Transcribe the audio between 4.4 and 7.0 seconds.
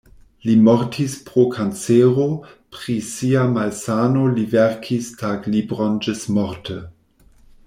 verkis taglibron ĝismorte.